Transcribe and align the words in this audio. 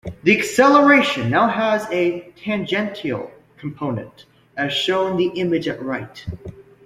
The 0.23 0.35
acceleration 0.35 1.29
now 1.29 1.47
has 1.47 1.85
a 1.91 2.31
tangential 2.35 3.29
component, 3.59 4.25
as 4.57 4.73
shown 4.73 5.15
the 5.15 5.27
image 5.27 5.67
at 5.67 5.79
right. 5.79 6.25